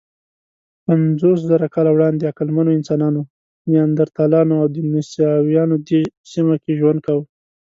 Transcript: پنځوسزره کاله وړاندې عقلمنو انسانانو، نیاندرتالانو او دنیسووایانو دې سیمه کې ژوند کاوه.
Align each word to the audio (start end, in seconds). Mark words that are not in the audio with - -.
پنځوسزره 0.85 1.67
کاله 1.73 1.91
وړاندې 1.93 2.29
عقلمنو 2.31 2.75
انسانانو، 2.77 3.21
نیاندرتالانو 3.69 4.53
او 4.61 4.67
دنیسووایانو 4.75 5.75
دې 5.87 6.01
سیمه 6.31 6.55
کې 6.63 6.71
ژوند 6.79 6.99
کاوه. 7.05 7.25